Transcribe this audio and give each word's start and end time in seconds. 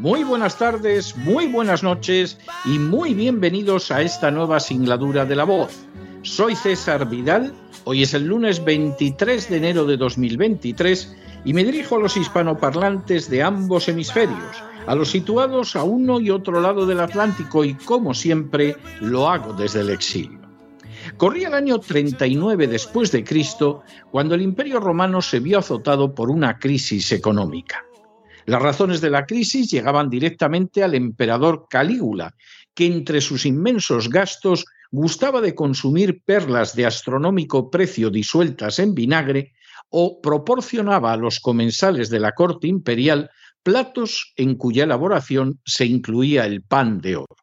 muy 0.00 0.24
buenas 0.24 0.56
tardes, 0.56 1.14
muy 1.14 1.46
buenas 1.46 1.82
noches 1.82 2.38
y 2.64 2.78
muy 2.78 3.12
bienvenidos 3.12 3.90
a 3.90 4.00
esta 4.00 4.30
nueva 4.30 4.58
singladura 4.58 5.26
de 5.26 5.36
la 5.36 5.44
voz. 5.44 5.86
Soy 6.22 6.56
César 6.56 7.06
Vidal, 7.06 7.52
hoy 7.84 8.02
es 8.02 8.14
el 8.14 8.24
lunes 8.24 8.64
23 8.64 9.50
de 9.50 9.56
enero 9.58 9.84
de 9.84 9.98
2023 9.98 11.16
y 11.44 11.52
me 11.52 11.64
dirijo 11.64 11.96
a 11.96 11.98
los 11.98 12.16
hispanoparlantes 12.16 13.28
de 13.28 13.42
ambos 13.42 13.90
hemisferios, 13.90 14.64
a 14.86 14.94
los 14.94 15.10
situados 15.10 15.76
a 15.76 15.82
uno 15.82 16.18
y 16.18 16.30
otro 16.30 16.62
lado 16.62 16.86
del 16.86 17.00
Atlántico 17.00 17.62
y 17.62 17.74
como 17.74 18.14
siempre 18.14 18.78
lo 19.02 19.28
hago 19.28 19.52
desde 19.52 19.80
el 19.80 19.90
exilio. 19.90 20.40
Corría 21.18 21.48
el 21.48 21.54
año 21.54 21.78
39 21.78 22.68
después 22.68 23.12
de 23.12 23.22
Cristo 23.22 23.82
cuando 24.10 24.34
el 24.34 24.40
Imperio 24.40 24.80
Romano 24.80 25.20
se 25.20 25.40
vio 25.40 25.58
azotado 25.58 26.14
por 26.14 26.30
una 26.30 26.58
crisis 26.58 27.12
económica. 27.12 27.84
Las 28.46 28.62
razones 28.62 29.00
de 29.00 29.10
la 29.10 29.26
crisis 29.26 29.70
llegaban 29.70 30.10
directamente 30.10 30.82
al 30.82 30.94
emperador 30.94 31.66
Calígula, 31.68 32.34
que 32.74 32.86
entre 32.86 33.20
sus 33.20 33.46
inmensos 33.46 34.08
gastos 34.08 34.64
gustaba 34.90 35.40
de 35.40 35.54
consumir 35.54 36.22
perlas 36.24 36.74
de 36.74 36.86
astronómico 36.86 37.70
precio 37.70 38.10
disueltas 38.10 38.78
en 38.78 38.94
vinagre 38.94 39.52
o 39.88 40.20
proporcionaba 40.20 41.12
a 41.12 41.16
los 41.16 41.40
comensales 41.40 42.10
de 42.10 42.20
la 42.20 42.32
corte 42.32 42.66
imperial 42.68 43.30
platos 43.62 44.32
en 44.36 44.54
cuya 44.54 44.84
elaboración 44.84 45.60
se 45.64 45.84
incluía 45.84 46.46
el 46.46 46.62
pan 46.62 47.00
de 47.00 47.16
oro. 47.16 47.36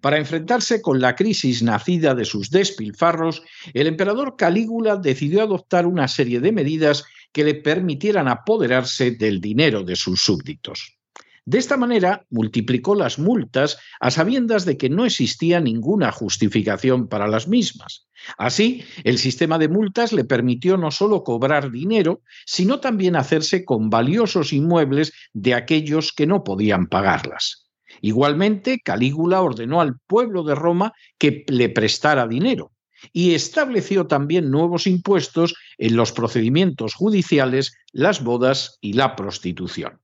Para 0.00 0.18
enfrentarse 0.18 0.80
con 0.80 1.00
la 1.00 1.16
crisis 1.16 1.62
nacida 1.62 2.14
de 2.14 2.24
sus 2.24 2.50
despilfarros, 2.50 3.42
el 3.74 3.88
emperador 3.88 4.36
Calígula 4.36 4.96
decidió 4.96 5.42
adoptar 5.42 5.86
una 5.86 6.06
serie 6.06 6.40
de 6.40 6.52
medidas 6.52 7.04
que 7.32 7.44
le 7.44 7.54
permitieran 7.54 8.28
apoderarse 8.28 9.12
del 9.12 9.40
dinero 9.40 9.82
de 9.82 9.96
sus 9.96 10.20
súbditos. 10.20 11.00
De 11.46 11.58
esta 11.58 11.76
manera, 11.76 12.26
multiplicó 12.30 12.94
las 12.94 13.18
multas 13.18 13.78
a 13.98 14.10
sabiendas 14.10 14.64
de 14.66 14.76
que 14.76 14.90
no 14.90 15.04
existía 15.04 15.58
ninguna 15.58 16.12
justificación 16.12 17.08
para 17.08 17.26
las 17.26 17.48
mismas. 17.48 18.06
Así, 18.36 18.84
el 19.04 19.18
sistema 19.18 19.58
de 19.58 19.68
multas 19.68 20.12
le 20.12 20.24
permitió 20.24 20.76
no 20.76 20.90
solo 20.90 21.24
cobrar 21.24 21.70
dinero, 21.70 22.20
sino 22.44 22.78
también 22.78 23.16
hacerse 23.16 23.64
con 23.64 23.90
valiosos 23.90 24.52
inmuebles 24.52 25.12
de 25.32 25.54
aquellos 25.54 26.12
que 26.12 26.26
no 26.26 26.44
podían 26.44 26.86
pagarlas. 26.86 27.70
Igualmente, 28.02 28.80
Calígula 28.84 29.40
ordenó 29.40 29.80
al 29.80 29.98
pueblo 30.06 30.44
de 30.44 30.54
Roma 30.54 30.92
que 31.18 31.44
le 31.48 31.68
prestara 31.70 32.28
dinero 32.28 32.70
y 33.12 33.34
estableció 33.34 34.06
también 34.06 34.50
nuevos 34.50 34.86
impuestos 34.86 35.54
en 35.78 35.96
los 35.96 36.12
procedimientos 36.12 36.94
judiciales, 36.94 37.74
las 37.92 38.22
bodas 38.22 38.78
y 38.80 38.94
la 38.94 39.16
prostitución. 39.16 40.00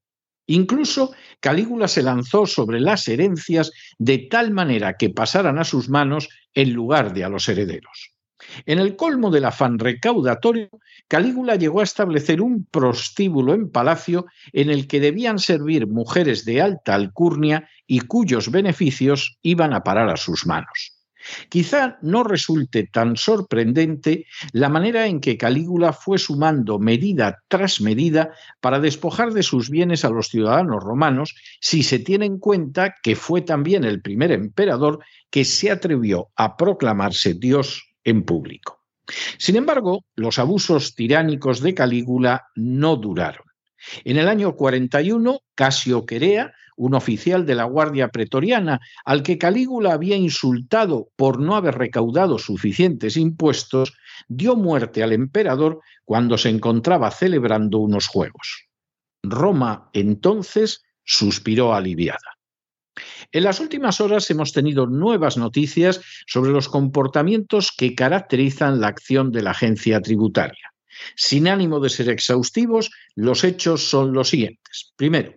Incluso 0.46 1.12
Calígula 1.40 1.88
se 1.88 2.02
lanzó 2.02 2.46
sobre 2.46 2.80
las 2.80 3.08
herencias 3.08 3.72
de 3.98 4.18
tal 4.18 4.52
manera 4.52 4.96
que 4.96 5.10
pasaran 5.10 5.58
a 5.58 5.64
sus 5.64 5.88
manos 5.88 6.28
en 6.54 6.72
lugar 6.72 7.12
de 7.12 7.24
a 7.24 7.28
los 7.28 7.48
herederos. 7.48 8.12
En 8.64 8.78
el 8.78 8.96
colmo 8.96 9.30
del 9.30 9.46
afán 9.46 9.78
recaudatorio, 9.78 10.68
Calígula 11.08 11.56
llegó 11.56 11.80
a 11.80 11.84
establecer 11.84 12.40
un 12.40 12.66
prostíbulo 12.66 13.54
en 13.54 13.70
palacio 13.70 14.26
en 14.52 14.70
el 14.70 14.86
que 14.86 15.00
debían 15.00 15.38
servir 15.38 15.86
mujeres 15.86 16.44
de 16.44 16.60
alta 16.60 16.94
alcurnia 16.94 17.68
y 17.86 18.00
cuyos 18.00 18.50
beneficios 18.50 19.38
iban 19.42 19.72
a 19.72 19.82
parar 19.82 20.10
a 20.10 20.16
sus 20.16 20.46
manos. 20.46 20.95
Quizá 21.48 21.98
no 22.02 22.24
resulte 22.24 22.84
tan 22.84 23.16
sorprendente 23.16 24.26
la 24.52 24.68
manera 24.68 25.06
en 25.06 25.20
que 25.20 25.36
Calígula 25.36 25.92
fue 25.92 26.18
sumando 26.18 26.78
medida 26.78 27.42
tras 27.48 27.80
medida 27.80 28.30
para 28.60 28.80
despojar 28.80 29.32
de 29.32 29.42
sus 29.42 29.70
bienes 29.70 30.04
a 30.04 30.10
los 30.10 30.28
ciudadanos 30.28 30.82
romanos, 30.82 31.34
si 31.60 31.82
se 31.82 31.98
tiene 31.98 32.26
en 32.26 32.38
cuenta 32.38 32.94
que 33.02 33.16
fue 33.16 33.42
también 33.42 33.84
el 33.84 34.02
primer 34.02 34.32
emperador 34.32 35.00
que 35.30 35.44
se 35.44 35.70
atrevió 35.70 36.28
a 36.36 36.56
proclamarse 36.56 37.34
Dios 37.34 37.94
en 38.04 38.24
público. 38.24 38.82
Sin 39.38 39.56
embargo, 39.56 40.04
los 40.14 40.38
abusos 40.38 40.94
tiránicos 40.94 41.60
de 41.60 41.74
Calígula 41.74 42.48
no 42.54 42.96
duraron. 42.96 43.44
En 44.04 44.16
el 44.16 44.28
año 44.28 44.56
41, 44.56 45.40
Casio 45.54 46.06
Querea, 46.06 46.52
un 46.76 46.94
oficial 46.94 47.44
de 47.46 47.54
la 47.54 47.64
Guardia 47.64 48.08
Pretoriana, 48.08 48.80
al 49.04 49.22
que 49.22 49.38
Calígula 49.38 49.92
había 49.92 50.16
insultado 50.16 51.08
por 51.16 51.40
no 51.40 51.56
haber 51.56 51.76
recaudado 51.76 52.38
suficientes 52.38 53.16
impuestos, 53.16 53.94
dio 54.28 54.56
muerte 54.56 55.02
al 55.02 55.12
emperador 55.12 55.80
cuando 56.04 56.38
se 56.38 56.50
encontraba 56.50 57.10
celebrando 57.10 57.78
unos 57.78 58.06
juegos. 58.06 58.66
Roma 59.22 59.90
entonces 59.92 60.82
suspiró 61.04 61.74
aliviada. 61.74 62.36
En 63.32 63.44
las 63.44 63.60
últimas 63.60 64.00
horas 64.00 64.30
hemos 64.30 64.52
tenido 64.52 64.86
nuevas 64.86 65.36
noticias 65.36 66.00
sobre 66.26 66.50
los 66.50 66.68
comportamientos 66.68 67.72
que 67.76 67.94
caracterizan 67.94 68.80
la 68.80 68.88
acción 68.88 69.32
de 69.32 69.42
la 69.42 69.50
agencia 69.50 70.00
tributaria. 70.00 70.72
Sin 71.14 71.46
ánimo 71.48 71.80
de 71.80 71.90
ser 71.90 72.08
exhaustivos, 72.08 72.90
los 73.14 73.44
hechos 73.44 73.88
son 73.88 74.12
los 74.12 74.30
siguientes. 74.30 74.94
Primero, 74.96 75.34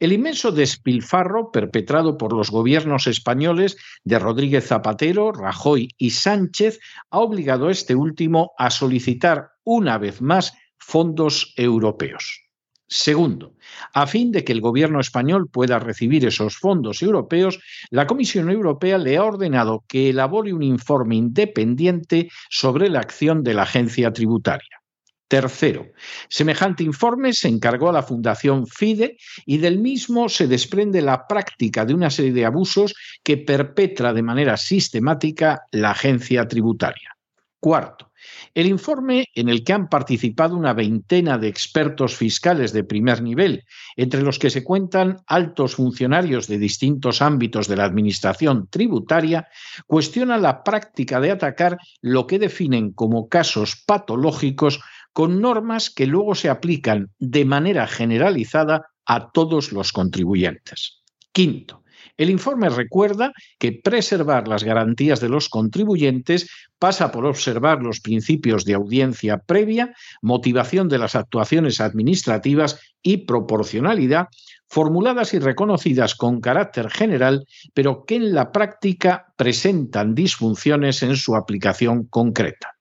el 0.00 0.12
inmenso 0.12 0.52
despilfarro 0.52 1.50
perpetrado 1.50 2.18
por 2.18 2.32
los 2.32 2.50
gobiernos 2.50 3.06
españoles 3.06 3.76
de 4.04 4.18
Rodríguez 4.18 4.66
Zapatero, 4.66 5.32
Rajoy 5.32 5.88
y 5.98 6.10
Sánchez 6.10 6.80
ha 7.10 7.18
obligado 7.18 7.68
a 7.68 7.72
este 7.72 7.94
último 7.94 8.52
a 8.58 8.70
solicitar 8.70 9.50
una 9.64 9.98
vez 9.98 10.20
más 10.20 10.52
fondos 10.78 11.54
europeos. 11.56 12.44
Segundo, 12.86 13.56
a 13.94 14.06
fin 14.06 14.30
de 14.30 14.44
que 14.44 14.52
el 14.52 14.60
gobierno 14.60 15.00
español 15.00 15.48
pueda 15.50 15.78
recibir 15.78 16.26
esos 16.26 16.58
fondos 16.58 17.02
europeos, 17.02 17.58
la 17.90 18.06
Comisión 18.06 18.50
Europea 18.50 18.98
le 18.98 19.16
ha 19.16 19.24
ordenado 19.24 19.84
que 19.88 20.10
elabore 20.10 20.52
un 20.52 20.62
informe 20.62 21.16
independiente 21.16 22.28
sobre 22.50 22.90
la 22.90 23.00
acción 23.00 23.42
de 23.42 23.54
la 23.54 23.62
agencia 23.62 24.12
tributaria. 24.12 24.83
Tercero, 25.26 25.86
semejante 26.28 26.84
informe 26.84 27.32
se 27.32 27.48
encargó 27.48 27.88
a 27.88 27.92
la 27.92 28.02
Fundación 28.02 28.66
FIDE 28.66 29.16
y 29.46 29.58
del 29.58 29.78
mismo 29.78 30.28
se 30.28 30.46
desprende 30.46 31.00
la 31.00 31.26
práctica 31.26 31.86
de 31.86 31.94
una 31.94 32.10
serie 32.10 32.32
de 32.32 32.44
abusos 32.44 32.94
que 33.22 33.38
perpetra 33.38 34.12
de 34.12 34.22
manera 34.22 34.56
sistemática 34.56 35.62
la 35.72 35.92
agencia 35.92 36.46
tributaria. 36.46 37.16
Cuarto, 37.58 38.12
el 38.52 38.66
informe 38.66 39.28
en 39.34 39.48
el 39.48 39.64
que 39.64 39.72
han 39.72 39.88
participado 39.88 40.56
una 40.56 40.74
veintena 40.74 41.38
de 41.38 41.48
expertos 41.48 42.14
fiscales 42.14 42.72
de 42.72 42.84
primer 42.84 43.22
nivel, 43.22 43.64
entre 43.96 44.22
los 44.22 44.38
que 44.38 44.50
se 44.50 44.62
cuentan 44.62 45.22
altos 45.26 45.76
funcionarios 45.76 46.46
de 46.46 46.58
distintos 46.58 47.22
ámbitos 47.22 47.66
de 47.66 47.76
la 47.76 47.84
Administración 47.84 48.68
tributaria, 48.68 49.48
cuestiona 49.86 50.36
la 50.36 50.62
práctica 50.62 51.20
de 51.20 51.30
atacar 51.30 51.78
lo 52.00 52.26
que 52.26 52.38
definen 52.38 52.92
como 52.92 53.28
casos 53.28 53.82
patológicos 53.86 54.80
con 55.14 55.40
normas 55.40 55.88
que 55.88 56.06
luego 56.06 56.34
se 56.34 56.50
aplican 56.50 57.10
de 57.18 57.46
manera 57.46 57.86
generalizada 57.86 58.88
a 59.06 59.30
todos 59.30 59.72
los 59.72 59.92
contribuyentes. 59.92 61.02
Quinto, 61.32 61.84
el 62.16 62.30
informe 62.30 62.68
recuerda 62.68 63.32
que 63.58 63.72
preservar 63.72 64.46
las 64.46 64.64
garantías 64.64 65.20
de 65.20 65.28
los 65.28 65.48
contribuyentes 65.48 66.50
pasa 66.78 67.10
por 67.10 67.26
observar 67.26 67.80
los 67.80 68.00
principios 68.00 68.64
de 68.64 68.74
audiencia 68.74 69.38
previa, 69.38 69.94
motivación 70.20 70.88
de 70.88 70.98
las 70.98 71.14
actuaciones 71.14 71.80
administrativas 71.80 72.80
y 73.02 73.18
proporcionalidad, 73.18 74.28
formuladas 74.68 75.32
y 75.34 75.38
reconocidas 75.38 76.14
con 76.14 76.40
carácter 76.40 76.90
general, 76.90 77.46
pero 77.72 78.04
que 78.04 78.16
en 78.16 78.34
la 78.34 78.50
práctica 78.52 79.32
presentan 79.36 80.14
disfunciones 80.14 81.02
en 81.02 81.16
su 81.16 81.36
aplicación 81.36 82.04
concreta. 82.06 82.73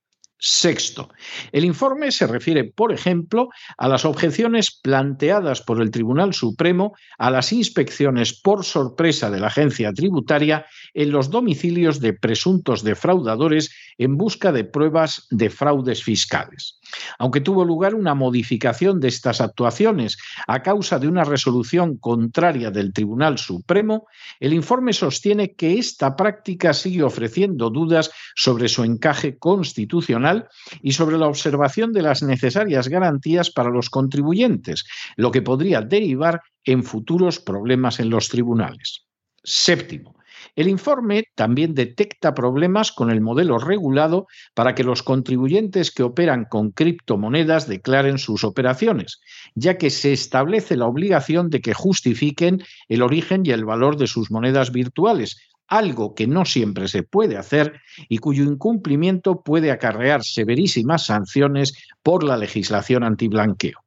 Sexto, 0.46 1.08
el 1.54 1.64
informe 1.64 2.12
se 2.12 2.28
refiere, 2.28 2.66
por 2.66 2.92
ejemplo, 2.92 3.48
a 3.78 3.88
las 3.88 4.04
objeciones 4.04 4.78
planteadas 4.78 5.62
por 5.62 5.82
el 5.82 5.90
Tribunal 5.90 6.34
Supremo 6.34 6.92
a 7.18 7.32
las 7.32 7.54
inspecciones 7.54 8.42
por 8.42 8.66
sorpresa 8.66 9.32
de 9.32 9.40
la 9.40 9.48
agencia 9.48 9.94
tributaria 9.94 10.66
en 10.94 11.12
los 11.12 11.30
domicilios 11.30 12.02
de 12.02 12.12
presuntos 12.12 12.84
defraudadores 12.84 13.74
en 13.98 14.18
busca 14.18 14.52
de 14.52 14.66
pruebas 14.66 15.28
de 15.30 15.50
fraudes 15.50 16.04
fiscales. 16.04 16.78
Aunque 17.20 17.42
tuvo 17.42 17.66
lugar 17.66 17.96
una 17.96 18.16
modificación 18.16 19.00
de 19.00 19.08
estas 19.08 19.42
actuaciones 19.42 20.18
a 20.48 20.62
causa 20.62 21.00
de 21.00 21.08
una 21.08 21.24
resolución 21.24 21.98
contraria 21.98 22.72
del 22.72 22.94
Tribunal 22.94 23.38
Supremo, 23.38 24.08
el 24.40 24.54
informe 24.54 24.94
sostiene 24.94 25.54
que 25.54 25.78
esta 25.78 26.16
práctica 26.16 26.74
sigue 26.74 27.04
ofreciendo 27.04 27.70
dudas 27.70 28.12
sobre 28.36 28.68
su 28.68 28.84
encaje 28.84 29.38
constitucional 29.38 30.48
y 30.82 30.94
sobre 30.94 31.18
la 31.18 31.28
observación 31.28 31.94
de 31.94 32.02
las 32.02 32.24
necesarias 32.24 32.88
garantías 32.88 33.50
para 33.52 33.70
los 33.70 33.90
contribuyentes, 33.90 34.86
lo 35.16 35.32
que 35.32 35.42
podría 35.42 35.82
derivar 35.82 36.42
en 36.64 36.84
futuros 36.84 37.40
problemas 37.40 38.00
en 38.00 38.10
los 38.10 38.30
tribunales. 38.30 39.06
Séptimo, 39.44 40.16
el 40.56 40.68
informe 40.68 41.26
también 41.36 41.74
detecta 41.74 42.34
problemas 42.34 42.92
con 42.92 43.10
el 43.10 43.22
modelo 43.22 43.58
regulado 43.58 44.28
para 44.54 44.76
que 44.76 44.84
los 44.84 45.04
contribuyentes 45.04 45.92
que 45.92 46.04
operan 46.04 46.46
con 46.46 46.72
criptomonedas 46.72 47.68
declaren 47.68 48.18
sus 48.18 48.44
operaciones, 48.44 49.20
ya 49.56 49.78
que 49.78 49.90
se 49.90 50.14
establece 50.14 50.76
la 50.76 50.88
obligación 50.88 51.50
de 51.50 51.62
que 51.62 51.74
justifiquen 51.74 52.64
el 52.88 53.02
origen 53.02 53.44
y 53.46 53.52
el 53.52 53.66
valor 53.66 53.98
de 53.98 54.08
sus 54.08 54.32
monedas 54.32 54.72
virtuales, 54.72 55.38
algo 55.68 56.14
que 56.14 56.28
no 56.28 56.46
siempre 56.46 56.88
se 56.88 57.04
puede 57.04 57.38
hacer 57.38 57.82
y 58.10 58.20
cuyo 58.20 58.44
incumplimiento 58.44 59.42
puede 59.42 59.72
acarrear 59.72 60.24
severísimas 60.24 61.06
sanciones 61.06 61.74
por 62.04 62.24
la 62.24 62.38
legislación 62.38 63.04
antiblanqueo. 63.04 63.80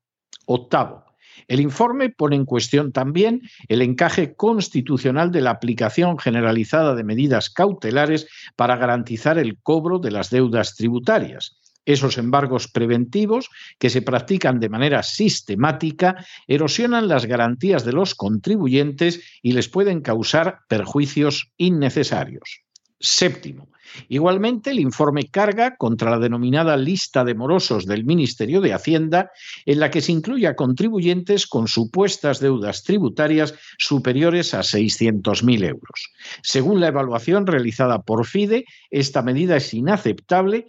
Octavo, 0.46 1.05
el 1.48 1.60
informe 1.60 2.10
pone 2.10 2.36
en 2.36 2.44
cuestión 2.44 2.92
también 2.92 3.42
el 3.68 3.82
encaje 3.82 4.34
constitucional 4.34 5.30
de 5.30 5.40
la 5.40 5.50
aplicación 5.50 6.18
generalizada 6.18 6.94
de 6.94 7.04
medidas 7.04 7.50
cautelares 7.50 8.28
para 8.56 8.76
garantizar 8.76 9.38
el 9.38 9.58
cobro 9.62 9.98
de 9.98 10.10
las 10.10 10.30
deudas 10.30 10.74
tributarias. 10.74 11.58
Esos 11.84 12.18
embargos 12.18 12.66
preventivos 12.66 13.48
que 13.78 13.90
se 13.90 14.02
practican 14.02 14.58
de 14.58 14.68
manera 14.68 15.04
sistemática 15.04 16.26
erosionan 16.48 17.06
las 17.06 17.26
garantías 17.26 17.84
de 17.84 17.92
los 17.92 18.16
contribuyentes 18.16 19.22
y 19.40 19.52
les 19.52 19.68
pueden 19.68 20.00
causar 20.00 20.58
perjuicios 20.68 21.52
innecesarios. 21.56 22.65
Séptimo, 22.98 23.68
Igualmente, 24.08 24.70
el 24.70 24.80
informe 24.80 25.28
carga 25.28 25.76
contra 25.76 26.10
la 26.10 26.18
denominada 26.18 26.76
lista 26.76 27.24
de 27.24 27.34
morosos 27.34 27.86
del 27.86 28.04
Ministerio 28.04 28.60
de 28.60 28.72
Hacienda, 28.72 29.30
en 29.64 29.80
la 29.80 29.90
que 29.90 30.00
se 30.00 30.12
incluye 30.12 30.46
a 30.46 30.56
contribuyentes 30.56 31.46
con 31.46 31.68
supuestas 31.68 32.40
deudas 32.40 32.82
tributarias 32.82 33.54
superiores 33.78 34.54
a 34.54 34.60
600.000 34.60 35.64
euros. 35.64 36.12
Según 36.42 36.80
la 36.80 36.88
evaluación 36.88 37.46
realizada 37.46 38.02
por 38.02 38.26
FIDE, 38.26 38.64
esta 38.90 39.22
medida 39.22 39.56
es 39.56 39.72
inaceptable 39.74 40.66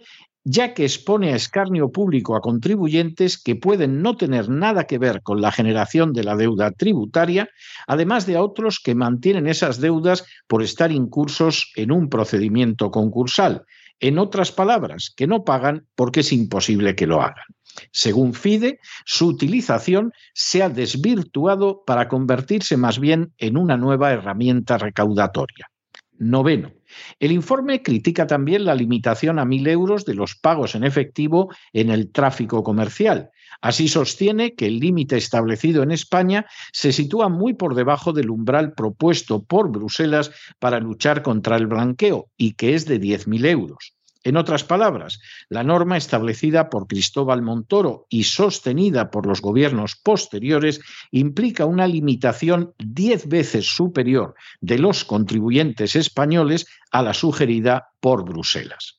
ya 0.50 0.72
que 0.72 0.84
expone 0.84 1.32
a 1.32 1.36
escarnio 1.36 1.92
público 1.92 2.34
a 2.34 2.40
contribuyentes 2.40 3.36
que 3.36 3.54
pueden 3.54 4.00
no 4.00 4.16
tener 4.16 4.48
nada 4.48 4.84
que 4.84 4.96
ver 4.96 5.20
con 5.22 5.42
la 5.42 5.52
generación 5.52 6.14
de 6.14 6.24
la 6.24 6.36
deuda 6.36 6.70
tributaria, 6.70 7.50
además 7.86 8.24
de 8.24 8.36
a 8.36 8.42
otros 8.42 8.80
que 8.80 8.94
mantienen 8.94 9.46
esas 9.46 9.78
deudas 9.78 10.24
por 10.46 10.62
estar 10.62 10.90
incursos 10.90 11.70
en 11.76 11.92
un 11.92 12.08
procedimiento 12.08 12.90
concursal. 12.90 13.64
En 14.00 14.18
otras 14.18 14.50
palabras, 14.50 15.12
que 15.14 15.26
no 15.26 15.44
pagan 15.44 15.86
porque 15.94 16.20
es 16.20 16.32
imposible 16.32 16.94
que 16.94 17.06
lo 17.06 17.20
hagan. 17.20 17.44
Según 17.92 18.32
FIDE, 18.32 18.80
su 19.04 19.26
utilización 19.26 20.12
se 20.32 20.62
ha 20.62 20.70
desvirtuado 20.70 21.82
para 21.84 22.08
convertirse 22.08 22.78
más 22.78 22.98
bien 22.98 23.34
en 23.36 23.58
una 23.58 23.76
nueva 23.76 24.12
herramienta 24.12 24.78
recaudatoria. 24.78 25.70
Noveno, 26.18 26.72
el 27.18 27.32
informe 27.32 27.82
critica 27.82 28.26
también 28.26 28.64
la 28.64 28.74
limitación 28.74 29.38
a 29.38 29.44
mil 29.44 29.66
euros 29.66 30.04
de 30.04 30.14
los 30.14 30.34
pagos 30.34 30.74
en 30.74 30.84
efectivo 30.84 31.52
en 31.72 31.90
el 31.90 32.10
tráfico 32.10 32.62
comercial. 32.62 33.30
Así 33.60 33.88
sostiene 33.88 34.54
que 34.54 34.66
el 34.66 34.78
límite 34.78 35.16
establecido 35.16 35.82
en 35.82 35.90
España 35.90 36.46
se 36.72 36.92
sitúa 36.92 37.28
muy 37.28 37.54
por 37.54 37.74
debajo 37.74 38.12
del 38.12 38.30
umbral 38.30 38.72
propuesto 38.72 39.42
por 39.42 39.70
Bruselas 39.70 40.30
para 40.58 40.78
luchar 40.80 41.22
contra 41.22 41.56
el 41.56 41.66
blanqueo 41.66 42.28
y 42.36 42.54
que 42.54 42.74
es 42.74 42.86
de 42.86 43.00
10.000 43.00 43.46
euros. 43.46 43.97
En 44.24 44.36
otras 44.36 44.64
palabras, 44.64 45.20
la 45.48 45.62
norma 45.62 45.96
establecida 45.96 46.70
por 46.70 46.88
Cristóbal 46.88 47.40
Montoro 47.40 48.06
y 48.08 48.24
sostenida 48.24 49.10
por 49.10 49.26
los 49.26 49.40
gobiernos 49.40 49.94
posteriores 49.94 50.80
implica 51.12 51.66
una 51.66 51.86
limitación 51.86 52.74
diez 52.78 53.28
veces 53.28 53.66
superior 53.66 54.34
de 54.60 54.78
los 54.78 55.04
contribuyentes 55.04 55.94
españoles 55.94 56.66
a 56.90 57.02
la 57.02 57.14
sugerida 57.14 57.90
por 58.00 58.24
Bruselas. 58.24 58.98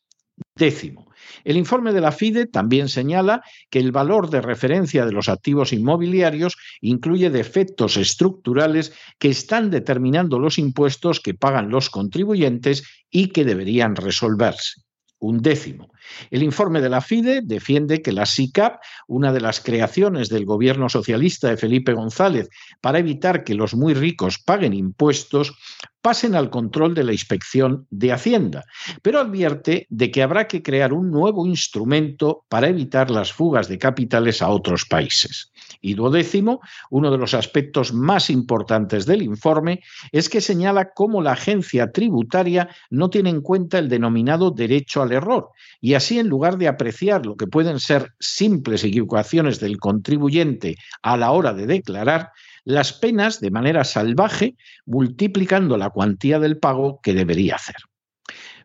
Décimo, 0.56 1.12
el 1.44 1.58
informe 1.58 1.92
de 1.92 2.00
la 2.00 2.14
FIDE 2.14 2.46
también 2.46 2.88
señala 2.88 3.44
que 3.70 3.80
el 3.80 3.92
valor 3.92 4.30
de 4.30 4.42
referencia 4.42 5.06
de 5.06 5.12
los 5.12 5.28
activos 5.28 5.74
inmobiliarios 5.74 6.56
incluye 6.80 7.30
defectos 7.30 7.98
estructurales 7.98 8.94
que 9.20 9.28
están 9.28 9.70
determinando 9.70 10.40
los 10.40 10.58
impuestos 10.58 11.20
que 11.20 11.34
pagan 11.34 11.70
los 11.70 11.90
contribuyentes 11.90 12.84
y 13.10 13.28
que 13.28 13.44
deberían 13.44 13.98
resolverse 13.98 14.82
un 15.20 15.42
décimo. 15.42 15.92
El 16.32 16.44
informe 16.44 16.82
de 16.82 16.90
la 16.90 17.02
FIDE 17.02 17.42
defiende 17.44 18.02
que 18.02 18.12
la 18.12 18.26
SICAP, 18.26 18.82
una 19.08 19.32
de 19.32 19.42
las 19.42 19.60
creaciones 19.60 20.30
del 20.30 20.46
gobierno 20.46 20.90
socialista 20.90 21.50
de 21.50 21.58
Felipe 21.58 21.94
González 21.94 22.50
para 22.82 23.00
evitar 23.00 23.44
que 23.44 23.54
los 23.54 23.76
muy 23.76 23.94
ricos 23.94 24.40
paguen 24.40 24.74
impuestos, 24.74 25.54
pasen 26.02 26.36
al 26.36 26.50
control 26.50 26.96
de 26.96 27.04
la 27.04 27.12
inspección 27.12 27.86
de 27.90 28.14
Hacienda, 28.14 28.64
pero 29.02 29.20
advierte 29.20 29.86
de 29.90 30.12
que 30.12 30.24
habrá 30.24 30.48
que 30.48 30.64
crear 30.64 30.94
un 30.94 31.12
nuevo 31.12 31.46
instrumento 31.46 32.46
para 32.50 32.70
evitar 32.70 33.12
las 33.12 33.34
fugas 33.34 33.68
de 33.68 33.78
capitales 33.78 34.42
a 34.42 34.50
otros 34.50 34.86
países. 34.86 35.52
Y 35.82 35.94
duodécimo, 35.94 36.62
uno 36.90 37.12
de 37.12 37.18
los 37.18 37.34
aspectos 37.34 37.94
más 37.94 38.30
importantes 38.30 39.06
del 39.06 39.22
informe 39.22 39.82
es 40.12 40.30
que 40.30 40.42
señala 40.42 40.94
cómo 40.94 41.22
la 41.22 41.34
agencia 41.34 41.92
tributaria 41.92 42.70
no 42.90 43.10
tiene 43.10 43.30
en 43.30 43.42
cuenta 43.42 43.80
el 43.80 43.90
denominado 43.90 44.52
derecho 44.52 45.02
al 45.02 45.12
error 45.12 45.50
y 45.82 45.94
así 45.94 46.20
en 46.20 46.28
lugar 46.28 46.58
de 46.58 46.68
apreciar 46.68 47.26
lo 47.26 47.36
que 47.36 47.48
pueden 47.48 47.80
ser 47.80 48.14
simples 48.20 48.84
equivocaciones 48.84 49.60
del 49.60 49.78
contribuyente 49.78 50.76
a 51.02 51.18
la 51.18 51.32
hora 51.32 51.54
de 51.54 51.68
declarar, 51.68 52.32
las 52.66 52.94
penas 52.94 53.40
de 53.40 53.52
manera 53.52 53.84
salvaje, 53.84 54.56
multiplicando 54.86 55.78
la 55.78 55.90
cuantía 55.90 56.40
del 56.40 56.58
pago 56.58 57.00
que 57.02 57.14
debería 57.14 57.56
hacer. 57.56 57.76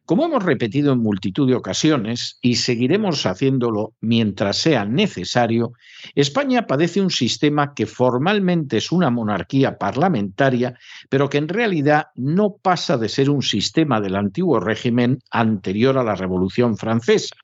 Como 0.06 0.26
hemos 0.26 0.42
repetido 0.42 0.92
en 0.92 0.98
multitud 0.98 1.48
de 1.48 1.54
ocasiones 1.54 2.38
y 2.42 2.56
seguiremos 2.56 3.24
haciéndolo 3.24 3.94
mientras 4.02 4.58
sea 4.58 4.84
necesario, 4.84 5.72
España 6.14 6.66
padece 6.66 7.00
un 7.00 7.08
sistema 7.08 7.72
que 7.72 7.86
formalmente 7.86 8.76
es 8.76 8.92
una 8.92 9.08
monarquía 9.08 9.78
parlamentaria, 9.78 10.78
pero 11.08 11.30
que 11.30 11.38
en 11.38 11.48
realidad 11.48 12.08
no 12.16 12.56
pasa 12.60 12.98
de 12.98 13.08
ser 13.08 13.30
un 13.30 13.40
sistema 13.40 13.98
del 13.98 14.16
antiguo 14.16 14.60
régimen 14.60 15.20
anterior 15.30 15.96
a 15.96 16.04
la 16.04 16.16
Revolución 16.16 16.76
Francesa, 16.76 17.36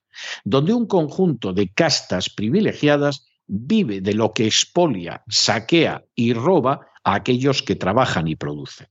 donde 0.44 0.74
un 0.74 0.86
conjunto 0.86 1.54
de 1.54 1.70
castas 1.70 2.28
privilegiadas 2.28 3.24
vive 3.46 4.02
de 4.02 4.12
lo 4.12 4.34
que 4.34 4.44
expolia, 4.44 5.22
saquea 5.28 6.04
y 6.14 6.34
roba 6.34 6.88
a 7.04 7.14
aquellos 7.14 7.62
que 7.62 7.76
trabajan 7.76 8.28
y 8.28 8.36
producen. 8.36 8.89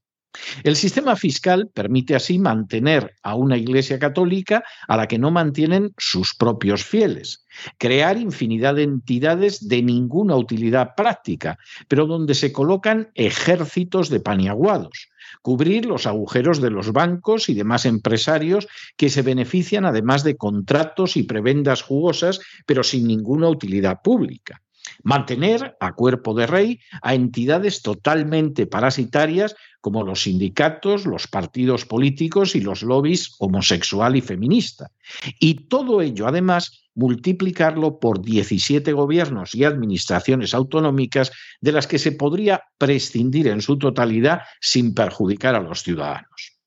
El 0.63 0.75
sistema 0.75 1.15
fiscal 1.15 1.69
permite 1.73 2.15
así 2.15 2.37
mantener 2.37 3.15
a 3.23 3.35
una 3.35 3.57
Iglesia 3.57 3.97
católica 3.97 4.63
a 4.87 4.95
la 4.95 5.07
que 5.07 5.17
no 5.17 5.31
mantienen 5.31 5.91
sus 5.97 6.35
propios 6.35 6.85
fieles, 6.85 7.45
crear 7.79 8.17
infinidad 8.17 8.75
de 8.75 8.83
entidades 8.83 9.67
de 9.67 9.81
ninguna 9.81 10.35
utilidad 10.35 10.93
práctica, 10.95 11.57
pero 11.87 12.05
donde 12.05 12.35
se 12.35 12.51
colocan 12.51 13.09
ejércitos 13.15 14.09
de 14.09 14.19
paniaguados, 14.19 15.09
cubrir 15.41 15.85
los 15.85 16.05
agujeros 16.05 16.61
de 16.61 16.69
los 16.69 16.91
bancos 16.93 17.49
y 17.49 17.55
demás 17.55 17.85
empresarios 17.85 18.67
que 18.97 19.09
se 19.09 19.23
benefician 19.23 19.85
además 19.85 20.23
de 20.23 20.37
contratos 20.37 21.17
y 21.17 21.23
prebendas 21.23 21.81
jugosas, 21.81 22.39
pero 22.67 22.83
sin 22.83 23.07
ninguna 23.07 23.49
utilidad 23.49 24.01
pública 24.03 24.61
Mantener 25.03 25.77
a 25.79 25.93
cuerpo 25.93 26.33
de 26.33 26.47
rey 26.47 26.79
a 27.01 27.13
entidades 27.13 27.81
totalmente 27.81 28.67
parasitarias 28.67 29.55
como 29.81 30.03
los 30.03 30.23
sindicatos, 30.23 31.05
los 31.05 31.27
partidos 31.27 31.85
políticos 31.85 32.55
y 32.55 32.61
los 32.61 32.83
lobbies 32.83 33.35
homosexual 33.39 34.15
y 34.15 34.21
feminista. 34.21 34.91
Y 35.39 35.67
todo 35.67 36.01
ello, 36.01 36.27
además, 36.27 36.89
multiplicarlo 36.95 37.99
por 37.99 38.21
17 38.21 38.91
gobiernos 38.91 39.55
y 39.55 39.63
administraciones 39.63 40.53
autonómicas 40.53 41.31
de 41.61 41.71
las 41.71 41.87
que 41.87 41.97
se 41.97 42.11
podría 42.11 42.63
prescindir 42.77 43.47
en 43.47 43.61
su 43.61 43.77
totalidad 43.77 44.41
sin 44.59 44.93
perjudicar 44.93 45.55
a 45.55 45.61
los 45.61 45.81
ciudadanos. 45.83 46.59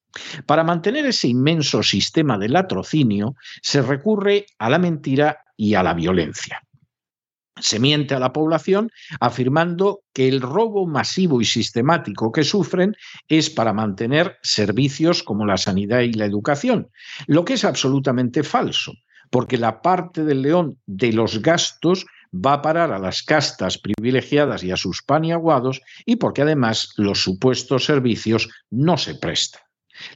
Para 0.46 0.64
mantener 0.64 1.06
ese 1.06 1.28
inmenso 1.28 1.82
sistema 1.82 2.38
de 2.38 2.48
latrocinio 2.48 3.34
se 3.62 3.82
recurre 3.82 4.46
a 4.58 4.68
la 4.70 4.78
mentira 4.78 5.38
y 5.56 5.74
a 5.74 5.82
la 5.82 5.94
violencia. 5.94 6.62
Se 7.60 7.78
miente 7.78 8.14
a 8.14 8.18
la 8.18 8.32
población 8.32 8.90
afirmando 9.20 10.00
que 10.12 10.28
el 10.28 10.40
robo 10.40 10.86
masivo 10.86 11.40
y 11.40 11.44
sistemático 11.44 12.32
que 12.32 12.44
sufren 12.44 12.96
es 13.28 13.50
para 13.50 13.72
mantener 13.72 14.38
servicios 14.42 15.22
como 15.22 15.44
la 15.44 15.58
sanidad 15.58 16.00
y 16.00 16.12
la 16.12 16.24
educación, 16.24 16.88
lo 17.26 17.44
que 17.44 17.54
es 17.54 17.64
absolutamente 17.64 18.42
falso, 18.42 18.94
porque 19.30 19.58
la 19.58 19.82
parte 19.82 20.24
del 20.24 20.42
león 20.42 20.78
de 20.86 21.12
los 21.12 21.42
gastos 21.42 22.06
va 22.34 22.54
a 22.54 22.62
parar 22.62 22.92
a 22.92 22.98
las 22.98 23.22
castas 23.22 23.78
privilegiadas 23.78 24.64
y 24.64 24.70
a 24.70 24.76
sus 24.76 25.02
paniaguados 25.02 25.82
y 26.06 26.16
porque 26.16 26.42
además 26.42 26.94
los 26.96 27.22
supuestos 27.22 27.84
servicios 27.84 28.48
no 28.70 28.96
se 28.96 29.14
prestan. 29.14 29.62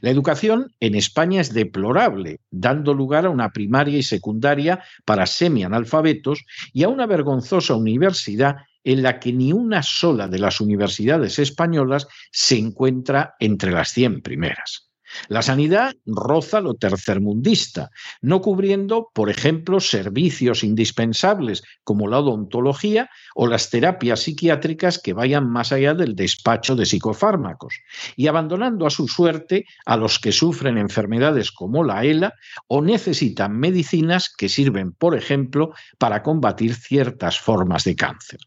La 0.01 0.09
educación 0.09 0.73
en 0.79 0.95
España 0.95 1.41
es 1.41 1.53
deplorable, 1.53 2.39
dando 2.51 2.93
lugar 2.93 3.25
a 3.25 3.29
una 3.29 3.51
primaria 3.51 3.97
y 3.97 4.03
secundaria 4.03 4.83
para 5.05 5.25
semianalfabetos 5.25 6.43
y 6.73 6.83
a 6.83 6.89
una 6.89 7.05
vergonzosa 7.05 7.75
universidad 7.75 8.57
en 8.83 9.03
la 9.03 9.19
que 9.19 9.33
ni 9.33 9.51
una 9.51 9.83
sola 9.83 10.27
de 10.27 10.39
las 10.39 10.61
universidades 10.61 11.39
españolas 11.39 12.07
se 12.31 12.57
encuentra 12.57 13.35
entre 13.39 13.71
las 13.71 13.89
100 13.89 14.21
primeras. 14.21 14.86
La 15.29 15.41
sanidad 15.41 15.95
roza 16.05 16.61
lo 16.61 16.75
tercermundista, 16.75 17.89
no 18.21 18.41
cubriendo, 18.41 19.09
por 19.13 19.29
ejemplo, 19.29 19.79
servicios 19.79 20.63
indispensables 20.63 21.63
como 21.83 22.07
la 22.07 22.19
odontología 22.19 23.09
o 23.35 23.47
las 23.47 23.69
terapias 23.69 24.21
psiquiátricas 24.21 24.99
que 24.99 25.13
vayan 25.13 25.49
más 25.49 25.71
allá 25.71 25.93
del 25.93 26.15
despacho 26.15 26.75
de 26.75 26.85
psicofármacos, 26.85 27.79
y 28.15 28.27
abandonando 28.27 28.85
a 28.85 28.89
su 28.89 29.07
suerte 29.07 29.65
a 29.85 29.97
los 29.97 30.19
que 30.19 30.31
sufren 30.31 30.77
enfermedades 30.77 31.51
como 31.51 31.83
la 31.83 32.03
ELA 32.03 32.33
o 32.67 32.81
necesitan 32.81 33.57
medicinas 33.57 34.33
que 34.35 34.49
sirven, 34.49 34.91
por 34.93 35.15
ejemplo, 35.15 35.73
para 35.97 36.23
combatir 36.23 36.75
ciertas 36.75 37.39
formas 37.39 37.83
de 37.83 37.95
cáncer. 37.95 38.39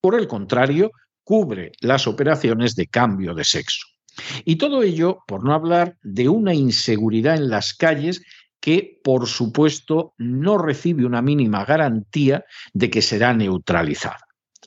Por 0.00 0.14
el 0.14 0.28
contrario, 0.28 0.90
cubre 1.24 1.72
las 1.80 2.06
operaciones 2.06 2.74
de 2.76 2.86
cambio 2.86 3.34
de 3.34 3.44
sexo. 3.44 3.95
Y 4.44 4.56
todo 4.56 4.82
ello, 4.82 5.18
por 5.26 5.44
no 5.44 5.54
hablar 5.54 5.96
de 6.02 6.28
una 6.28 6.54
inseguridad 6.54 7.36
en 7.36 7.50
las 7.50 7.74
calles 7.74 8.22
que, 8.60 9.00
por 9.04 9.26
supuesto, 9.26 10.14
no 10.18 10.58
recibe 10.58 11.06
una 11.06 11.22
mínima 11.22 11.64
garantía 11.64 12.44
de 12.72 12.90
que 12.90 13.02
será 13.02 13.32
neutralizada. 13.32 14.26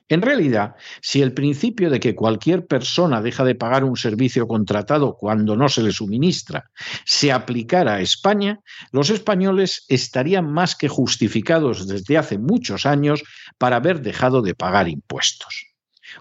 En 0.09 0.23
realidad, 0.23 0.75
si 1.01 1.21
el 1.21 1.33
principio 1.33 1.91
de 1.91 1.99
que 1.99 2.15
cualquier 2.15 2.65
persona 2.65 3.21
deja 3.21 3.43
de 3.43 3.53
pagar 3.53 3.83
un 3.83 3.95
servicio 3.95 4.47
contratado 4.47 5.15
cuando 5.15 5.55
no 5.55 5.69
se 5.69 5.83
le 5.83 5.91
suministra 5.91 6.71
se 7.05 7.31
aplicara 7.31 7.95
a 7.95 8.01
España, 8.01 8.59
los 8.91 9.11
españoles 9.11 9.85
estarían 9.87 10.51
más 10.51 10.75
que 10.75 10.87
justificados 10.87 11.87
desde 11.87 12.17
hace 12.17 12.39
muchos 12.39 12.87
años 12.87 13.21
para 13.59 13.75
haber 13.75 14.01
dejado 14.01 14.41
de 14.41 14.55
pagar 14.55 14.89
impuestos. 14.89 15.68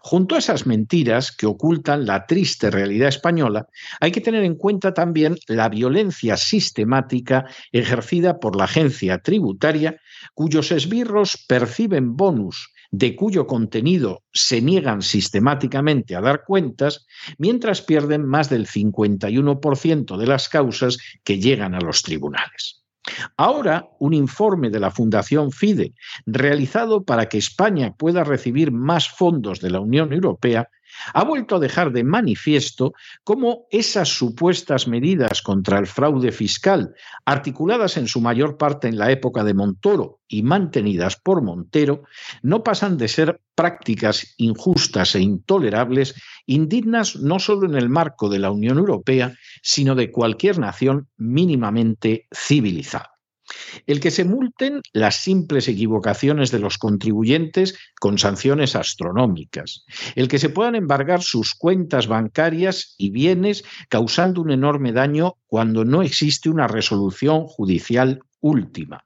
Junto 0.00 0.34
a 0.34 0.38
esas 0.38 0.66
mentiras 0.66 1.32
que 1.32 1.46
ocultan 1.46 2.06
la 2.06 2.26
triste 2.26 2.70
realidad 2.70 3.08
española, 3.08 3.68
hay 4.00 4.10
que 4.10 4.20
tener 4.20 4.44
en 4.44 4.54
cuenta 4.54 4.94
también 4.94 5.36
la 5.46 5.68
violencia 5.68 6.36
sistemática 6.36 7.46
ejercida 7.72 8.40
por 8.40 8.56
la 8.56 8.64
agencia 8.64 9.18
tributaria, 9.18 10.00
cuyos 10.34 10.72
esbirros 10.72 11.44
perciben 11.48 12.16
bonus 12.16 12.72
de 12.90 13.14
cuyo 13.14 13.46
contenido 13.46 14.24
se 14.32 14.62
niegan 14.62 15.02
sistemáticamente 15.02 16.16
a 16.16 16.20
dar 16.20 16.44
cuentas, 16.44 17.06
mientras 17.36 17.82
pierden 17.82 18.24
más 18.24 18.48
del 18.48 18.66
51% 18.66 20.16
de 20.16 20.26
las 20.26 20.48
causas 20.48 20.98
que 21.22 21.38
llegan 21.38 21.74
a 21.74 21.80
los 21.80 22.02
tribunales. 22.02 22.82
Ahora, 23.36 23.88
un 23.98 24.14
informe 24.14 24.70
de 24.70 24.80
la 24.80 24.90
Fundación 24.90 25.52
FIDE, 25.52 25.94
realizado 26.26 27.04
para 27.04 27.28
que 27.28 27.38
España 27.38 27.94
pueda 27.96 28.24
recibir 28.24 28.72
más 28.72 29.08
fondos 29.08 29.60
de 29.60 29.70
la 29.70 29.80
Unión 29.80 30.12
Europea, 30.12 30.68
ha 31.14 31.24
vuelto 31.24 31.56
a 31.56 31.60
dejar 31.60 31.92
de 31.92 32.04
manifiesto 32.04 32.92
cómo 33.24 33.66
esas 33.70 34.08
supuestas 34.08 34.88
medidas 34.88 35.42
contra 35.42 35.78
el 35.78 35.86
fraude 35.86 36.32
fiscal, 36.32 36.94
articuladas 37.24 37.96
en 37.96 38.08
su 38.08 38.20
mayor 38.20 38.56
parte 38.56 38.88
en 38.88 38.98
la 38.98 39.10
época 39.10 39.44
de 39.44 39.54
Montoro 39.54 40.20
y 40.28 40.42
mantenidas 40.42 41.16
por 41.16 41.42
Montero, 41.42 42.02
no 42.42 42.62
pasan 42.62 42.98
de 42.98 43.08
ser 43.08 43.40
prácticas 43.54 44.34
injustas 44.36 45.14
e 45.14 45.20
intolerables, 45.20 46.14
indignas 46.46 47.16
no 47.16 47.38
solo 47.38 47.66
en 47.66 47.76
el 47.76 47.88
marco 47.88 48.28
de 48.28 48.38
la 48.38 48.50
Unión 48.50 48.78
Europea, 48.78 49.34
sino 49.62 49.94
de 49.94 50.10
cualquier 50.10 50.58
nación 50.58 51.08
mínimamente 51.16 52.26
civilizada. 52.32 53.17
El 53.86 54.00
que 54.00 54.10
se 54.10 54.24
multen 54.24 54.82
las 54.92 55.16
simples 55.16 55.68
equivocaciones 55.68 56.50
de 56.50 56.58
los 56.58 56.78
contribuyentes 56.78 57.78
con 58.00 58.18
sanciones 58.18 58.76
astronómicas. 58.76 59.84
El 60.14 60.28
que 60.28 60.38
se 60.38 60.50
puedan 60.50 60.74
embargar 60.74 61.22
sus 61.22 61.54
cuentas 61.54 62.06
bancarias 62.06 62.94
y 62.98 63.10
bienes 63.10 63.64
causando 63.88 64.42
un 64.42 64.50
enorme 64.50 64.92
daño 64.92 65.34
cuando 65.46 65.84
no 65.84 66.02
existe 66.02 66.50
una 66.50 66.68
resolución 66.68 67.44
judicial 67.46 68.20
última. 68.40 69.04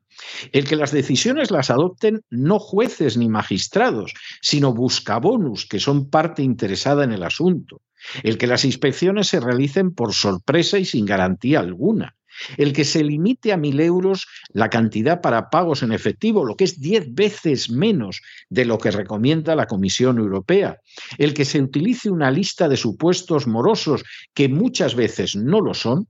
El 0.53 0.67
que 0.67 0.77
las 0.77 0.93
decisiones 0.93 1.51
las 1.51 1.71
adopten 1.71 2.23
no 2.31 2.59
jueces 2.59 3.17
ni 3.17 3.29
magistrados, 3.29 4.13
sino 4.41 4.75
buscabonus, 4.75 5.67
que 5.67 5.81
son 5.81 6.11
parte 6.11 6.43
interesada 6.43 7.05
en 7.05 7.13
el 7.13 7.23
asunto. 7.23 7.81
El 8.23 8.37
que 8.37 8.47
las 8.47 8.65
inspecciones 8.65 9.29
se 9.29 9.41
realicen 9.41 9.93
por 9.93 10.13
sorpresa 10.13 10.79
y 10.79 10.85
sin 10.85 11.07
garantía 11.07 11.61
alguna 11.61 12.17
el 12.57 12.73
que 12.73 12.85
se 12.85 13.05
limite 13.05 13.53
a 13.53 13.57
mil 13.57 13.81
euros 13.81 14.27
la 14.53 14.71
cantidad 14.71 15.21
para 15.21 15.51
pagos 15.51 15.83
en 15.83 15.93
efectivo, 15.93 16.45
lo 16.45 16.57
que 16.57 16.65
es 16.65 16.81
diez 16.81 17.13
veces 17.13 17.71
menos 17.71 18.21
de 18.51 18.65
lo 18.65 18.79
que 18.79 18.91
recomienda 18.91 19.57
la 19.57 19.67
Comisión 19.67 20.19
Europea, 20.19 20.79
el 21.19 21.35
que 21.35 21.45
se 21.45 21.61
utilice 21.61 22.11
una 22.11 22.31
lista 22.31 22.69
de 22.69 22.77
supuestos 22.77 23.47
morosos 23.47 24.05
que 24.35 24.49
muchas 24.49 24.95
veces 24.95 25.37
no 25.37 25.61
lo 25.61 25.75
son, 25.75 26.09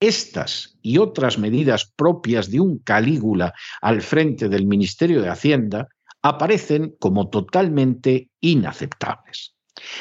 estas 0.00 0.78
y 0.80 0.96
otras 0.96 1.38
medidas 1.38 1.92
propias 1.94 2.50
de 2.50 2.60
un 2.60 2.78
Calígula 2.78 3.52
al 3.82 4.00
frente 4.00 4.48
del 4.48 4.66
Ministerio 4.66 5.20
de 5.20 5.28
Hacienda 5.28 5.88
aparecen 6.22 6.94
como 6.98 7.28
totalmente 7.28 8.30
inaceptables. 8.40 9.54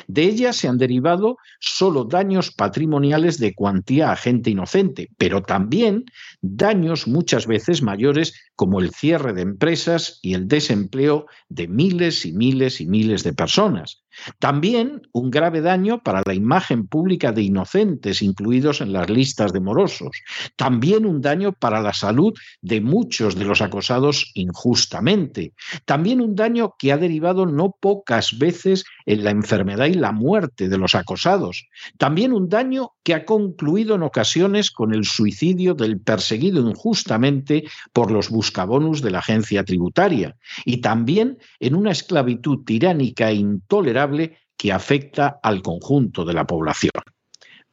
De 0.08 0.24
ellas 0.24 0.56
se 0.56 0.68
han 0.68 0.78
derivado 0.78 1.38
solo 1.60 2.04
daños 2.04 2.52
patrimoniales 2.52 3.40
de 3.40 3.54
cuantía 3.54 4.12
a 4.12 4.16
gente 4.16 4.50
inocente, 4.50 5.10
pero 5.18 5.42
también 5.42 6.06
daños 6.42 7.08
muchas 7.08 7.48
veces 7.48 7.82
mayores 7.82 8.34
como 8.56 8.80
el 8.80 8.92
cierre 8.92 9.34
de 9.34 9.42
empresas 9.42 10.20
y 10.22 10.34
el 10.34 10.48
desempleo 10.48 11.28
de 11.48 11.68
miles 11.68 12.26
y 12.26 12.34
miles 12.34 12.82
y 12.82 12.88
miles 12.88 13.24
de 13.24 13.34
personas. 13.34 14.04
También 14.40 15.02
un 15.12 15.32
grave 15.32 15.62
daño 15.62 16.04
para 16.04 16.24
la 16.26 16.34
imagen 16.34 16.88
pública 16.88 17.32
de 17.32 17.44
inocentes 17.44 18.22
incluidos 18.22 18.82
en 18.82 18.94
las 18.94 19.10
listas 19.10 19.54
de 19.54 19.60
morosos. 19.60 20.12
También 20.56 21.06
un 21.06 21.22
daño 21.22 21.54
para 21.54 21.82
la 21.82 21.94
salud 21.94 22.38
de 22.62 22.82
muchos 22.82 23.36
de 23.36 23.46
los 23.46 23.62
acosados 23.62 24.32
injustamente. 24.34 25.54
También 25.86 26.22
un 26.22 26.36
daño 26.36 26.76
que 26.78 26.92
ha 26.92 26.98
derivado 26.98 27.46
no 27.46 27.76
pocas 27.80 28.38
veces 28.38 28.84
en 29.10 29.24
la 29.24 29.32
enfermedad 29.32 29.88
y 29.88 29.96
la 29.96 30.12
muerte 30.12 30.70
de 30.70 30.78
los 30.78 30.94
acosados. 30.94 31.68
También 31.98 32.32
un 32.32 32.48
daño 32.48 32.92
que 33.02 33.16
ha 33.16 33.26
concluido 33.26 33.96
en 33.96 34.04
ocasiones 34.04 34.70
con 34.70 34.94
el 34.94 35.04
suicidio 35.04 35.74
del 35.74 36.00
perseguido 36.00 36.62
injustamente 36.70 37.64
por 37.92 38.12
los 38.12 38.30
buscabonus 38.30 39.02
de 39.02 39.10
la 39.10 39.18
agencia 39.18 39.66
tributaria. 39.66 40.36
Y 40.64 40.82
también 40.82 41.40
en 41.60 41.74
una 41.74 41.90
esclavitud 41.90 42.64
tiránica 42.64 43.32
e 43.32 43.34
intolerable 43.34 44.38
que 44.56 44.72
afecta 44.72 45.40
al 45.42 45.64
conjunto 45.64 46.24
de 46.24 46.34
la 46.36 46.46
población. 46.46 46.92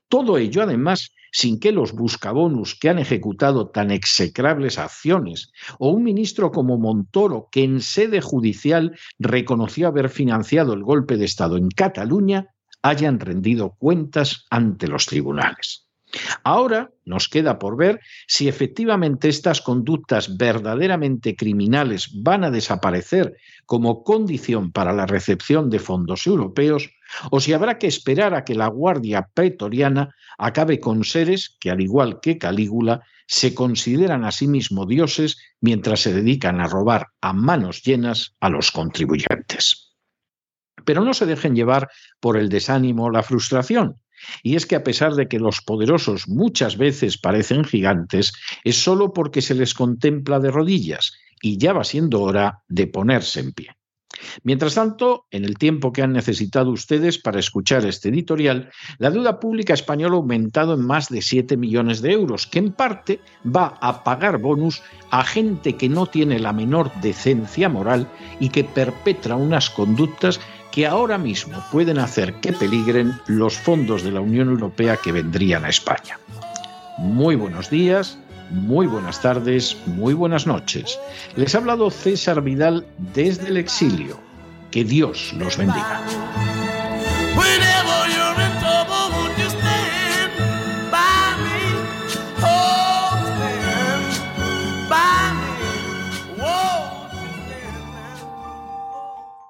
Todo 0.08 0.38
ello, 0.38 0.62
además, 0.62 1.10
sin 1.36 1.60
que 1.60 1.70
los 1.70 1.92
buscabonus 1.92 2.74
que 2.80 2.88
han 2.88 2.98
ejecutado 2.98 3.68
tan 3.68 3.90
execrables 3.90 4.78
acciones, 4.78 5.52
o 5.78 5.90
un 5.90 6.02
ministro 6.02 6.50
como 6.50 6.78
Montoro, 6.78 7.48
que 7.52 7.62
en 7.62 7.82
sede 7.82 8.22
judicial 8.22 8.98
reconoció 9.18 9.86
haber 9.86 10.08
financiado 10.08 10.72
el 10.72 10.82
golpe 10.82 11.18
de 11.18 11.26
Estado 11.26 11.58
en 11.58 11.68
Cataluña, 11.68 12.54
hayan 12.80 13.20
rendido 13.20 13.76
cuentas 13.78 14.46
ante 14.48 14.88
los 14.88 15.04
tribunales. 15.04 15.85
Ahora 16.44 16.90
nos 17.04 17.28
queda 17.28 17.58
por 17.58 17.76
ver 17.76 18.00
si 18.26 18.48
efectivamente 18.48 19.28
estas 19.28 19.60
conductas 19.60 20.36
verdaderamente 20.36 21.34
criminales 21.34 22.10
van 22.22 22.44
a 22.44 22.50
desaparecer 22.50 23.36
como 23.66 24.04
condición 24.04 24.72
para 24.72 24.92
la 24.92 25.06
recepción 25.06 25.68
de 25.68 25.80
fondos 25.80 26.26
europeos 26.26 26.90
o 27.30 27.40
si 27.40 27.52
habrá 27.52 27.78
que 27.78 27.86
esperar 27.86 28.34
a 28.34 28.44
que 28.44 28.54
la 28.54 28.68
Guardia 28.68 29.28
Pretoriana 29.34 30.14
acabe 30.38 30.80
con 30.80 31.04
seres 31.04 31.56
que, 31.60 31.70
al 31.70 31.80
igual 31.80 32.20
que 32.20 32.38
Calígula, 32.38 33.02
se 33.26 33.54
consideran 33.54 34.24
a 34.24 34.32
sí 34.32 34.46
mismos 34.46 34.86
dioses 34.86 35.38
mientras 35.60 36.00
se 36.00 36.12
dedican 36.12 36.60
a 36.60 36.68
robar 36.68 37.08
a 37.20 37.32
manos 37.32 37.82
llenas 37.82 38.36
a 38.40 38.48
los 38.48 38.70
contribuyentes. 38.70 39.96
Pero 40.84 41.02
no 41.02 41.14
se 41.14 41.26
dejen 41.26 41.56
llevar 41.56 41.88
por 42.20 42.36
el 42.36 42.48
desánimo 42.48 43.04
o 43.04 43.10
la 43.10 43.22
frustración. 43.22 44.00
Y 44.42 44.56
es 44.56 44.66
que 44.66 44.76
a 44.76 44.84
pesar 44.84 45.14
de 45.14 45.28
que 45.28 45.38
los 45.38 45.60
poderosos 45.62 46.28
muchas 46.28 46.76
veces 46.76 47.18
parecen 47.18 47.64
gigantes, 47.64 48.32
es 48.64 48.76
solo 48.76 49.12
porque 49.12 49.42
se 49.42 49.54
les 49.54 49.74
contempla 49.74 50.40
de 50.40 50.50
rodillas 50.50 51.12
y 51.42 51.58
ya 51.58 51.72
va 51.72 51.84
siendo 51.84 52.22
hora 52.22 52.62
de 52.68 52.86
ponerse 52.86 53.40
en 53.40 53.52
pie. 53.52 53.76
Mientras 54.42 54.74
tanto, 54.74 55.26
en 55.30 55.44
el 55.44 55.58
tiempo 55.58 55.92
que 55.92 56.02
han 56.02 56.12
necesitado 56.12 56.70
ustedes 56.70 57.18
para 57.18 57.40
escuchar 57.40 57.84
este 57.84 58.08
editorial, 58.08 58.70
la 58.98 59.10
deuda 59.10 59.40
pública 59.40 59.74
española 59.74 60.14
ha 60.14 60.18
aumentado 60.18 60.74
en 60.74 60.80
más 60.80 61.08
de 61.08 61.22
7 61.22 61.56
millones 61.56 62.00
de 62.02 62.12
euros, 62.12 62.46
que 62.46 62.58
en 62.58 62.72
parte 62.72 63.20
va 63.44 63.78
a 63.80 64.04
pagar 64.04 64.38
bonus 64.38 64.82
a 65.10 65.24
gente 65.24 65.74
que 65.74 65.88
no 65.88 66.06
tiene 66.06 66.38
la 66.38 66.52
menor 66.52 66.90
decencia 67.00 67.68
moral 67.68 68.08
y 68.40 68.48
que 68.48 68.64
perpetra 68.64 69.36
unas 69.36 69.70
conductas 69.70 70.40
que 70.72 70.86
ahora 70.86 71.18
mismo 71.18 71.62
pueden 71.72 71.98
hacer 71.98 72.34
que 72.34 72.52
peligren 72.52 73.18
los 73.26 73.56
fondos 73.56 74.02
de 74.02 74.12
la 74.12 74.20
Unión 74.20 74.48
Europea 74.48 74.96
que 74.96 75.12
vendrían 75.12 75.64
a 75.64 75.68
España. 75.68 76.18
Muy 76.98 77.36
buenos 77.36 77.70
días, 77.70 78.18
muy 78.50 78.86
buenas 78.86 79.20
tardes, 79.20 79.76
muy 79.86 80.14
buenas 80.14 80.46
noches. 80.46 80.98
Les 81.36 81.54
ha 81.54 81.58
hablado 81.58 81.90
César 81.90 82.42
Vidal 82.42 82.86
desde 83.14 83.48
el 83.48 83.56
exilio. 83.56 84.18
Que 84.70 84.84
Dios 84.84 85.32
los 85.34 85.56
bendiga. 85.56 86.00